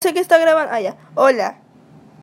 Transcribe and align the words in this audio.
sé 0.00 0.14
que 0.14 0.20
está 0.20 0.38
grabando. 0.38 0.72
Ah, 0.72 0.80
ya. 0.80 0.96
Hola. 1.14 1.67